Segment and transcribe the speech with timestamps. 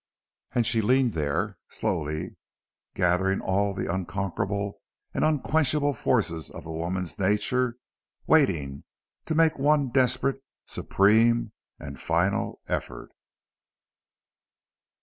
[0.55, 2.35] And she leaned there, slowly
[2.95, 4.79] gathering all the unconquerable
[5.13, 7.77] and unquenchable forces of a woman's nature,
[8.25, 8.83] waiting,
[9.25, 13.11] to make one desperate, supreme, and final effort.